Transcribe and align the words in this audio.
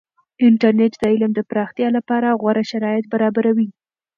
انټرنیټ 0.47 0.93
د 1.01 1.03
علم 1.13 1.31
د 1.35 1.39
پراختیا 1.49 1.87
لپاره 1.97 2.37
غوره 2.41 2.63
شرایط 2.71 3.05
برابروي. 3.13 3.67